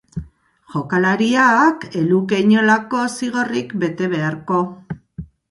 [0.75, 4.65] Jokalariak ezluke inolako zigorrik bete beharko.